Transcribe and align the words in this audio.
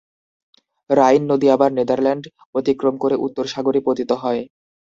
রাইন 0.89 1.21
নদী 1.31 1.47
আবার 1.55 1.69
নেদারল্যান্ড 1.73 2.23
অতিক্রম 2.55 2.95
করে 2.97 3.15
উত্তর 3.25 3.45
সাগরে 3.53 3.79
পতিত 3.87 4.11
হয়। 4.23 4.41